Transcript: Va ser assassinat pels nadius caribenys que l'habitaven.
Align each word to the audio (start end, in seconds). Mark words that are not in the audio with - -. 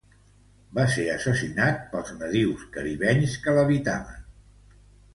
Va 0.77 0.85
ser 0.93 1.05
assassinat 1.17 1.85
pels 1.93 2.11
nadius 2.23 2.67
caribenys 2.79 3.39
que 3.47 3.57
l'habitaven. 3.61 4.29